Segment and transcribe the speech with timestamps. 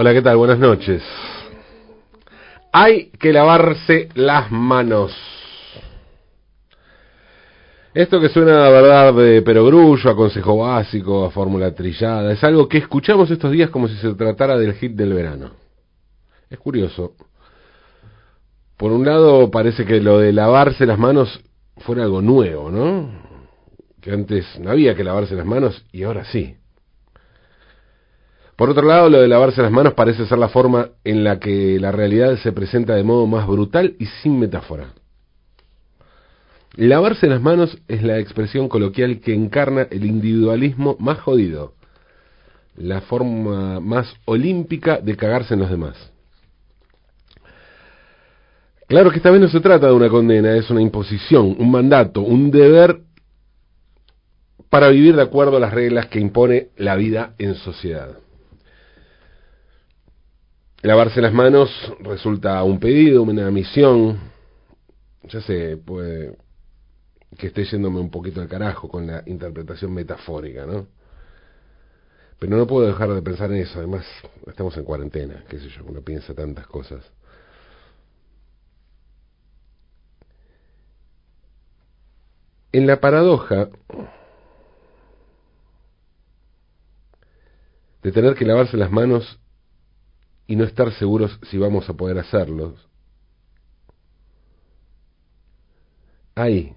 [0.00, 0.36] Hola, ¿qué tal?
[0.36, 1.02] Buenas noches.
[2.72, 5.12] Hay que lavarse las manos.
[7.94, 12.68] Esto que suena a verdad de perogrullo, a consejo básico, a fórmula trillada, es algo
[12.68, 15.50] que escuchamos estos días como si se tratara del hit del verano.
[16.48, 17.14] Es curioso.
[18.76, 21.40] Por un lado, parece que lo de lavarse las manos
[21.78, 23.10] fuera algo nuevo, ¿no?
[24.00, 26.54] Que antes no había que lavarse las manos y ahora sí.
[28.58, 31.78] Por otro lado, lo de lavarse las manos parece ser la forma en la que
[31.78, 34.94] la realidad se presenta de modo más brutal y sin metáfora.
[36.74, 41.74] Lavarse las manos es la expresión coloquial que encarna el individualismo más jodido,
[42.74, 46.12] la forma más olímpica de cagarse en los demás.
[48.88, 52.22] Claro que esta vez no se trata de una condena, es una imposición, un mandato,
[52.22, 53.02] un deber
[54.68, 58.18] para vivir de acuerdo a las reglas que impone la vida en sociedad.
[60.82, 64.18] Lavarse las manos resulta un pedido, una misión.
[65.24, 66.36] Ya sé, puede
[67.36, 70.86] que esté yéndome un poquito al carajo con la interpretación metafórica, ¿no?
[72.38, 73.78] Pero no puedo dejar de pensar en eso.
[73.78, 74.06] Además,
[74.46, 77.04] estamos en cuarentena, qué sé yo, uno piensa tantas cosas.
[82.70, 83.68] En la paradoja
[88.02, 89.40] de tener que lavarse las manos
[90.48, 92.88] y no estar seguros si vamos a poder hacerlos.
[96.34, 96.74] Ahí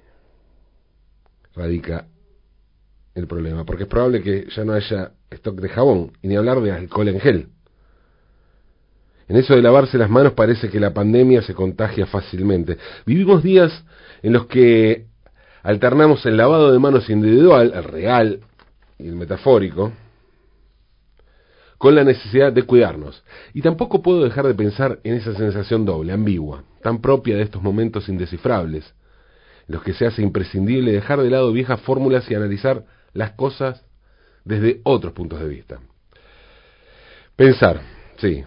[1.55, 2.07] radica
[3.15, 6.61] el problema, porque es probable que ya no haya stock de jabón, y ni hablar
[6.61, 7.47] de alcohol en gel.
[9.27, 12.77] En eso de lavarse las manos parece que la pandemia se contagia fácilmente.
[13.05, 13.71] Vivimos días
[14.21, 15.05] en los que
[15.63, 18.39] alternamos el lavado de manos individual, el real
[18.99, 19.93] y el metafórico,
[21.81, 23.23] con la necesidad de cuidarnos.
[23.55, 27.63] Y tampoco puedo dejar de pensar en esa sensación doble, ambigua, tan propia de estos
[27.63, 28.93] momentos indescifrables,
[29.67, 33.83] en los que se hace imprescindible dejar de lado viejas fórmulas y analizar las cosas
[34.45, 35.79] desde otros puntos de vista.
[37.35, 37.81] Pensar,
[38.17, 38.43] sí,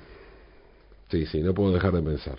[1.11, 2.39] sí, sí, no puedo dejar de pensar.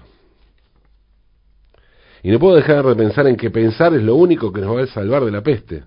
[2.24, 4.84] Y no puedo dejar de pensar en que pensar es lo único que nos va
[4.84, 5.84] a salvar de la peste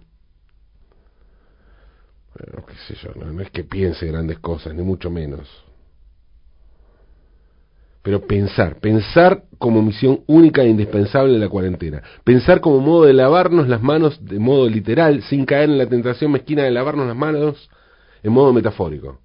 [2.66, 5.48] qué sé yo, no, es que piense grandes cosas, ni mucho menos.
[8.02, 12.02] Pero pensar, pensar como misión única e indispensable en la cuarentena.
[12.24, 16.32] Pensar como modo de lavarnos las manos de modo literal, sin caer en la tentación
[16.32, 17.68] mezquina de lavarnos las manos
[18.22, 19.20] en modo metafórico.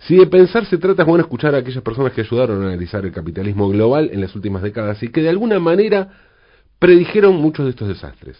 [0.00, 3.04] Si de pensar se trata, es bueno escuchar a aquellas personas que ayudaron a analizar
[3.04, 6.08] el capitalismo global en las últimas décadas y que de alguna manera
[6.78, 8.36] predijeron muchos de estos desastres.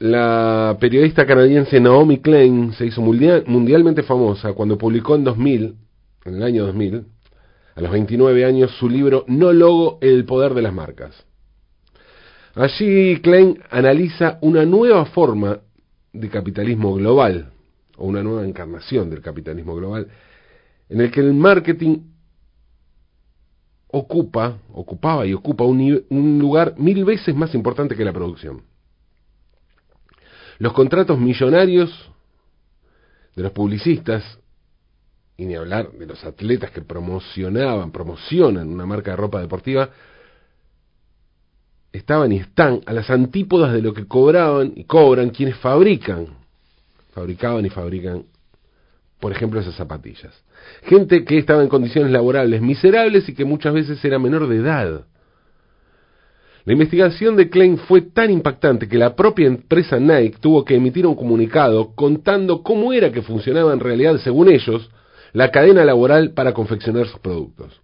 [0.00, 5.76] La periodista canadiense Naomi Klein se hizo mundialmente famosa cuando publicó en 2000,
[6.24, 7.04] en el año 2000,
[7.74, 11.26] a los 29 años, su libro No Logo, el poder de las marcas.
[12.54, 15.60] Allí Klein analiza una nueva forma
[16.14, 17.50] de capitalismo global,
[17.98, 20.08] o una nueva encarnación del capitalismo global,
[20.88, 21.98] en el que el marketing
[23.88, 28.69] ocupa, ocupaba y ocupa un lugar mil veces más importante que la producción.
[30.60, 31.90] Los contratos millonarios
[33.34, 34.22] de los publicistas,
[35.38, 39.88] y ni hablar de los atletas que promocionaban, promocionan una marca de ropa deportiva,
[41.94, 46.26] estaban y están a las antípodas de lo que cobraban y cobran quienes fabrican,
[47.14, 48.26] fabricaban y fabrican,
[49.18, 50.44] por ejemplo, esas zapatillas.
[50.82, 55.06] Gente que estaba en condiciones laborales miserables y que muchas veces era menor de edad.
[56.64, 61.06] La investigación de Klein fue tan impactante que la propia empresa Nike tuvo que emitir
[61.06, 64.90] un comunicado contando cómo era que funcionaba en realidad, según ellos,
[65.32, 67.80] la cadena laboral para confeccionar sus productos.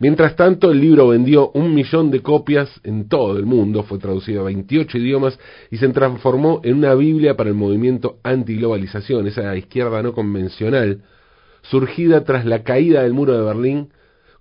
[0.00, 4.42] Mientras tanto, el libro vendió un millón de copias en todo el mundo, fue traducido
[4.42, 5.38] a 28 idiomas
[5.70, 11.02] y se transformó en una Biblia para el movimiento antiglobalización, esa izquierda no convencional,
[11.62, 13.88] surgida tras la caída del muro de Berlín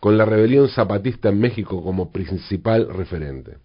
[0.04, 3.60] con la rebelión zapatista en México como principal referente.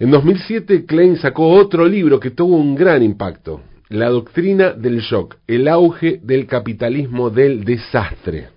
[0.00, 5.36] En 2007 Klein sacó otro libro que tuvo un gran impacto, La doctrina del shock,
[5.46, 8.48] el auge del capitalismo del desastre.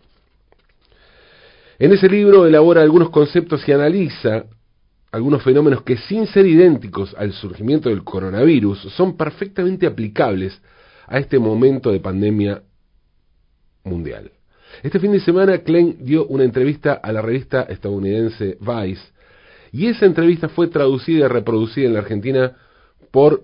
[1.77, 4.45] En ese libro elabora algunos conceptos y analiza
[5.11, 10.59] algunos fenómenos que sin ser idénticos al surgimiento del coronavirus son perfectamente aplicables
[11.05, 12.63] a este momento de pandemia
[13.83, 14.31] mundial.
[14.81, 19.03] Este fin de semana Klein dio una entrevista a la revista estadounidense Vice
[19.71, 22.55] y esa entrevista fue traducida y reproducida en la Argentina
[23.11, 23.43] por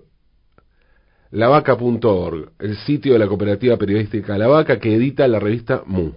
[1.30, 6.10] lavaca.org, el sitio de la cooperativa periodística La Vaca que edita la revista Mu.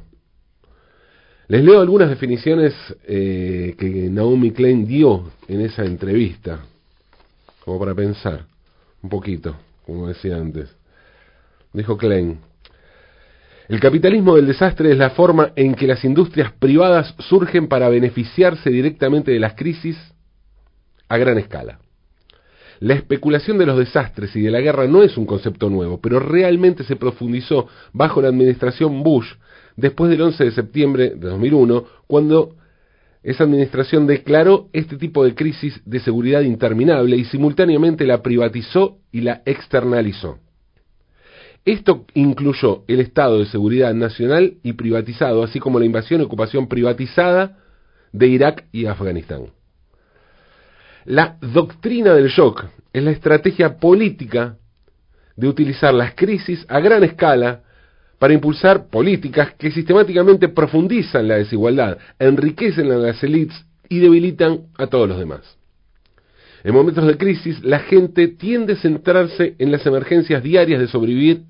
[1.48, 2.74] Les leo algunas definiciones
[3.06, 6.62] eh, que Naomi Klein dio en esa entrevista,
[7.64, 8.46] como para pensar
[9.02, 9.56] un poquito,
[9.86, 10.76] como decía antes.
[11.74, 12.40] Dijo Klein,
[13.70, 18.70] el capitalismo del desastre es la forma en que las industrias privadas surgen para beneficiarse
[18.70, 19.98] directamente de las crisis
[21.08, 21.80] a gran escala.
[22.80, 26.20] La especulación de los desastres y de la guerra no es un concepto nuevo, pero
[26.20, 29.28] realmente se profundizó bajo la administración Bush
[29.78, 32.56] después del 11 de septiembre de 2001, cuando
[33.24, 39.22] esa administración declaró este tipo de crisis de seguridad interminable y simultáneamente la privatizó y
[39.22, 40.40] la externalizó.
[41.66, 46.68] Esto incluyó el Estado de Seguridad Nacional y privatizado, así como la invasión y ocupación
[46.68, 47.58] privatizada
[48.12, 49.46] de Irak y Afganistán.
[51.06, 54.58] La doctrina del shock es la estrategia política
[55.36, 57.64] de utilizar las crisis a gran escala
[58.20, 64.88] para impulsar políticas que sistemáticamente profundizan la desigualdad, enriquecen a las élites y debilitan a
[64.88, 65.58] todos los demás.
[66.64, 71.44] En momentos de crisis, la gente tiende a centrarse en las emergencias diarias de sobrevivir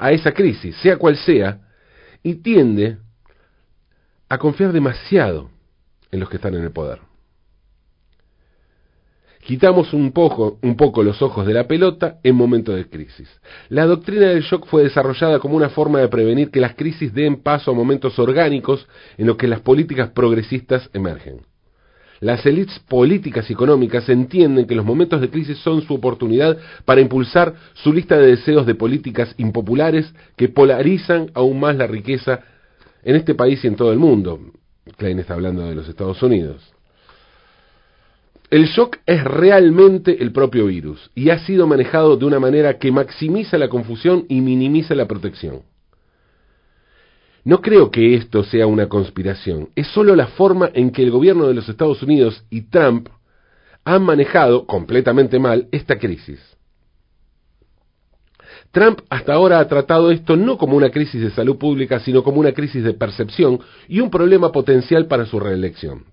[0.00, 1.60] a esa crisis, sea cual sea,
[2.22, 2.96] y tiende
[4.30, 5.50] a confiar demasiado
[6.10, 7.00] en los que están en el poder.
[9.42, 13.28] Quitamos un poco, un poco los ojos de la pelota en momentos de crisis.
[13.68, 17.42] La doctrina del shock fue desarrollada como una forma de prevenir que las crisis den
[17.42, 18.86] paso a momentos orgánicos
[19.18, 21.42] en los que las políticas progresistas emergen.
[22.20, 27.00] Las élites políticas y económicas entienden que los momentos de crisis son su oportunidad para
[27.00, 32.40] impulsar su lista de deseos de políticas impopulares que polarizan aún más la riqueza
[33.02, 34.38] en este país y en todo el mundo.
[34.98, 36.74] Klein está hablando de los Estados Unidos.
[38.50, 42.92] El shock es realmente el propio virus y ha sido manejado de una manera que
[42.92, 45.62] maximiza la confusión y minimiza la protección.
[47.44, 51.46] No creo que esto sea una conspiración, es solo la forma en que el gobierno
[51.46, 53.08] de los Estados Unidos y Trump
[53.84, 56.38] han manejado completamente mal esta crisis.
[58.72, 62.40] Trump hasta ahora ha tratado esto no como una crisis de salud pública, sino como
[62.40, 63.58] una crisis de percepción
[63.88, 66.04] y un problema potencial para su reelección.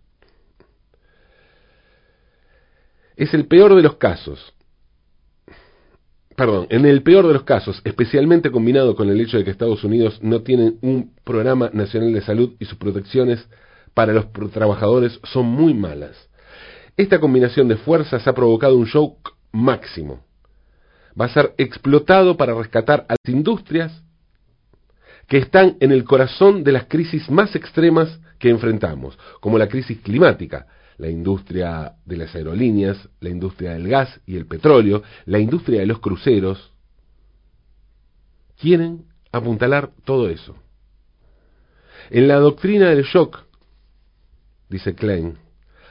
[3.15, 4.53] Es el peor de los casos,
[6.37, 9.83] perdón, en el peor de los casos, especialmente combinado con el hecho de que Estados
[9.83, 13.49] Unidos no tiene un programa nacional de salud y sus protecciones
[13.95, 16.29] para los trabajadores son muy malas.
[16.95, 20.23] Esta combinación de fuerzas ha provocado un shock máximo.
[21.19, 24.03] Va a ser explotado para rescatar a las industrias
[25.27, 29.99] que están en el corazón de las crisis más extremas que enfrentamos, como la crisis
[30.01, 35.81] climática, la industria de las aerolíneas, la industria del gas y el petróleo, la industria
[35.81, 36.71] de los cruceros,
[38.59, 40.55] quieren apuntalar todo eso.
[42.09, 43.43] En la doctrina del shock,
[44.69, 45.37] dice Klein,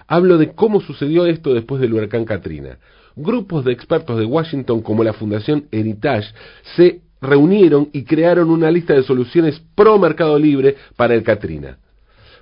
[0.09, 2.79] hablo de cómo sucedió esto después del huracán Katrina.
[3.15, 6.35] Grupos de expertos de Washington como la Fundación Heritage
[6.75, 11.79] se reunieron y crearon una lista de soluciones pro mercado libre para el Katrina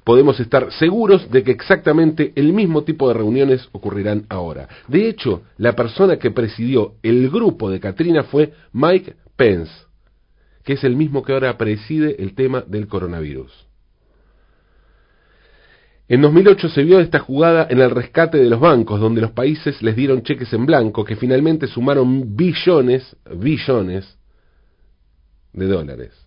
[0.04, 4.68] podemos estar seguros de que exactamente el mismo tipo de reuniones ocurrirán ahora.
[4.87, 9.73] De hecho, la persona que presidió el grupo de Katrina fue Mike Pence,
[10.62, 13.50] que es el mismo que ahora preside el tema del coronavirus.
[16.06, 19.80] En 2008 se vio esta jugada en el rescate de los bancos, donde los países
[19.80, 24.18] les dieron cheques en blanco que finalmente sumaron billones, billones
[25.54, 26.24] de dólares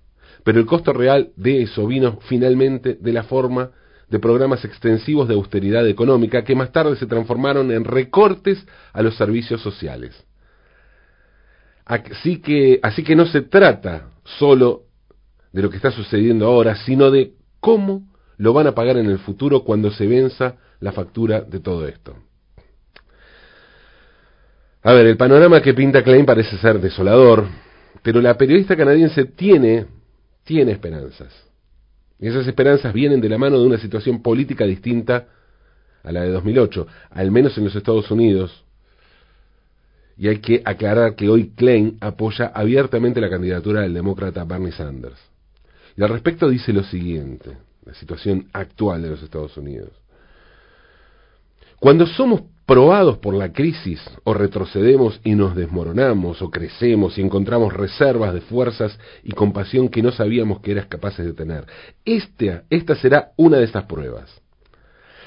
[0.47, 3.71] pero el costo real de eso vino finalmente de la forma
[4.09, 9.17] de programas extensivos de austeridad económica que más tarde se transformaron en recortes a los
[9.17, 10.15] servicios sociales.
[11.83, 14.83] Así que, así que no se trata solo
[15.51, 19.19] de lo que está sucediendo ahora, sino de cómo lo van a pagar en el
[19.19, 22.15] futuro cuando se venza la factura de todo esto.
[24.81, 27.47] A ver, el panorama que pinta Klein parece ser desolador,
[28.01, 29.96] pero la periodista canadiense tiene
[30.47, 31.33] tiene esperanzas.
[32.19, 35.27] Y esas esperanzas vienen de la mano de una situación política distinta
[36.03, 38.63] a la de 2008, al menos en los Estados Unidos.
[40.17, 45.19] Y hay que aclarar que hoy Klein apoya abiertamente la candidatura del demócrata Bernie Sanders.
[45.95, 49.91] Y al respecto dice lo siguiente, la situación actual de los Estados Unidos.
[51.77, 57.71] Cuando somos probados por la crisis, o retrocedemos y nos desmoronamos, o crecemos y encontramos
[57.71, 61.65] reservas de fuerzas y compasión que no sabíamos que eras capaces de tener.
[62.03, 64.41] Esta, esta será una de estas pruebas.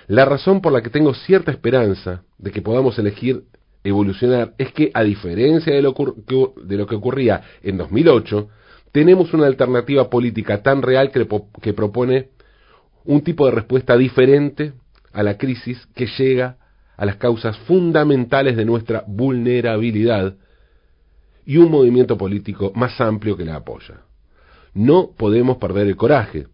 [0.07, 3.45] La razón por la que tengo cierta esperanza de que podamos elegir
[3.85, 5.95] evolucionar es que, a diferencia de lo,
[6.63, 8.49] de lo que ocurría en 2008,
[8.93, 11.27] tenemos una alternativa política tan real que,
[11.63, 12.29] que propone
[13.07, 14.75] un tipo de respuesta diferente
[15.15, 16.59] a la crisis que llega
[17.01, 20.35] a las causas fundamentales de nuestra vulnerabilidad
[21.47, 24.03] y un movimiento político más amplio que la apoya.
[24.75, 26.49] No podemos perder el coraje.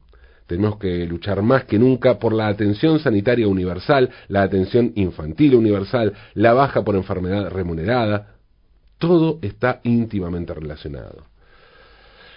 [0.46, 6.12] Tenemos que luchar más que nunca por la atención sanitaria universal, la atención infantil universal,
[6.34, 8.36] la baja por enfermedad remunerada.
[8.98, 11.24] Todo está íntimamente relacionado.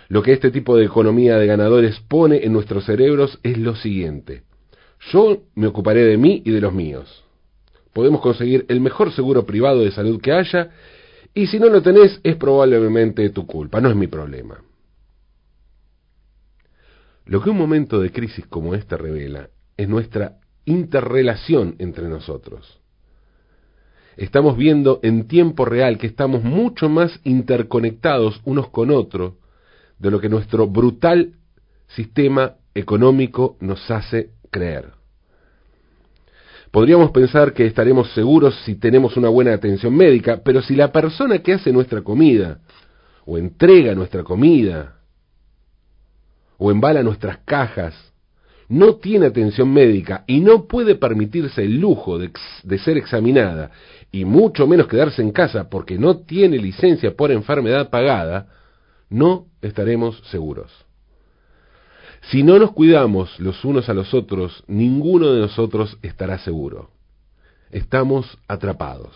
[0.07, 4.41] Lo que este tipo de economía de ganadores pone en nuestros cerebros es lo siguiente.
[5.11, 7.28] Yo me ocuparé de mí y de los míos.
[7.99, 10.69] Podemos conseguir el mejor seguro privado de salud que haya
[11.33, 14.63] y si no lo tenés es probablemente tu culpa, no es mi problema.
[17.25, 22.79] Lo que un momento de crisis como esta revela es nuestra interrelación entre nosotros.
[24.15, 29.33] Estamos viendo en tiempo real que estamos mucho más interconectados unos con otros
[29.97, 31.33] de lo que nuestro brutal
[31.89, 34.98] sistema económico nos hace creer.
[36.71, 41.39] Podríamos pensar que estaremos seguros si tenemos una buena atención médica, pero si la persona
[41.39, 42.59] que hace nuestra comida,
[43.25, 44.97] o entrega nuestra comida,
[46.57, 47.95] o embala nuestras cajas,
[48.67, 52.31] no tiene atención médica y no puede permitirse el lujo de,
[52.63, 53.71] de, ser examinada,
[54.11, 58.47] y mucho menos quedarse en casa porque no tiene licencia por enfermedad pagada,
[59.09, 60.71] no estaremos seguros.
[62.23, 66.91] Si no nos cuidamos los unos a los otros, ninguno de nosotros estará seguro.
[67.71, 69.15] Estamos atrapados.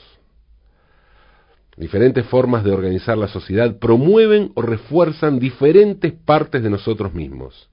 [1.76, 7.70] Diferentes formas de organizar la sociedad promueven o refuerzan diferentes partes de nosotros mismos.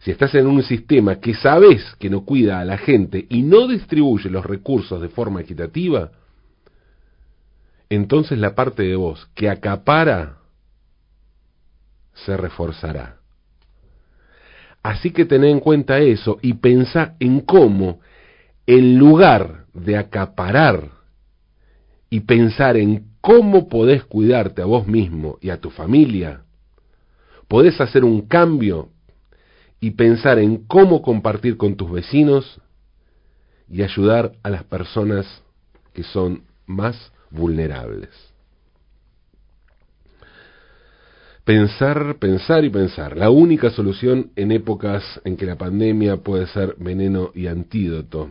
[0.00, 3.68] Si estás en un sistema que sabes que no cuida a la gente y no
[3.68, 6.10] distribuye los recursos de forma equitativa,
[7.88, 10.38] entonces la parte de vos que acapara
[12.14, 13.21] se reforzará.
[14.82, 18.00] Así que ten en cuenta eso y pensá en cómo,
[18.66, 20.90] en lugar de acaparar
[22.10, 26.42] y pensar en cómo podés cuidarte a vos mismo y a tu familia,
[27.48, 28.88] podés hacer un cambio
[29.80, 32.60] y pensar en cómo compartir con tus vecinos
[33.68, 35.42] y ayudar a las personas
[35.92, 38.31] que son más vulnerables.
[41.44, 43.16] Pensar, pensar y pensar.
[43.16, 48.30] La única solución en épocas en que la pandemia puede ser veneno y antídoto.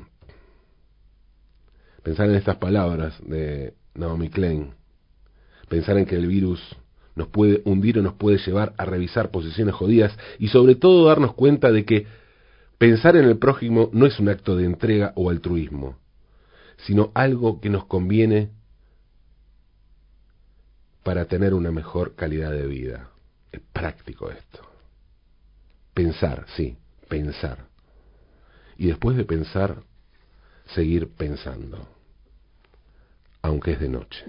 [2.03, 4.71] Pensar en estas palabras de Naomi Klein.
[5.67, 6.61] Pensar en que el virus
[7.15, 11.33] nos puede hundir o nos puede llevar a revisar posiciones jodidas y sobre todo darnos
[11.33, 12.07] cuenta de que
[12.77, 15.97] pensar en el prójimo no es un acto de entrega o altruismo,
[16.77, 18.51] sino algo que nos conviene
[21.03, 23.09] para tener una mejor calidad de vida.
[23.51, 24.59] Es práctico esto.
[25.93, 26.77] Pensar, sí,
[27.09, 27.65] pensar.
[28.77, 29.83] Y después de pensar,
[30.73, 31.87] seguir pensando,
[33.41, 34.19] aunque es de noche.